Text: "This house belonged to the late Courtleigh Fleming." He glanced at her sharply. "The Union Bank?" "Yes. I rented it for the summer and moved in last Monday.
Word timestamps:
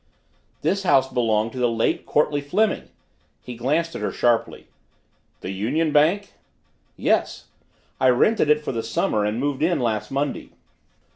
"This 0.63 0.81
house 0.81 1.07
belonged 1.13 1.51
to 1.51 1.59
the 1.59 1.69
late 1.69 2.07
Courtleigh 2.07 2.41
Fleming." 2.41 2.89
He 3.39 3.55
glanced 3.55 3.95
at 3.95 4.01
her 4.01 4.11
sharply. 4.11 4.65
"The 5.41 5.51
Union 5.51 5.91
Bank?" 5.91 6.33
"Yes. 6.97 7.49
I 7.99 8.09
rented 8.09 8.49
it 8.49 8.63
for 8.65 8.71
the 8.71 8.81
summer 8.81 9.23
and 9.23 9.39
moved 9.39 9.61
in 9.61 9.79
last 9.79 10.09
Monday. 10.09 10.53